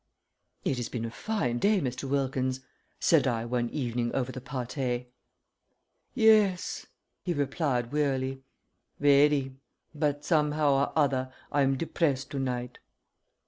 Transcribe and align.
"It 0.65 0.77
has 0.77 0.89
been 0.89 1.05
a 1.05 1.11
fine 1.11 1.59
day, 1.59 1.79
Mr. 1.79 2.09
Wilkins," 2.09 2.61
said 2.99 3.27
I 3.27 3.45
one 3.45 3.69
evening 3.69 4.09
over 4.15 4.31
the 4.31 4.41
pate. 4.41 5.05
"Yes," 6.15 6.87
he 7.21 7.35
replied, 7.35 7.91
wearily. 7.91 8.41
"Very 8.99 9.57
but 9.93 10.25
somehow 10.25 10.71
or 10.71 10.93
other 10.97 11.31
I'm 11.51 11.77
depressed 11.77 12.31
to 12.31 12.39
night." 12.39 12.79